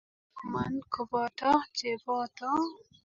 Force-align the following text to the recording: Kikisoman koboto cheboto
Kikisoman 0.07 0.73
koboto 0.93 1.49
cheboto 1.77 2.49